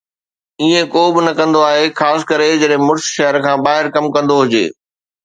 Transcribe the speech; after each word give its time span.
ائين 0.61 0.83
ڪو 0.93 1.01
به 1.13 1.21
نه 1.27 1.33
ڪندو 1.39 1.59
آهي، 1.69 1.85
خاص 1.99 2.19
ڪري 2.29 2.47
جڏهن 2.63 2.81
مڙس 2.87 3.03
شهر 3.15 3.35
کان 3.45 3.57
ٻاهر 3.65 3.85
ڪم 3.95 4.05
ڪندو 4.15 4.35
هجي 4.41 4.65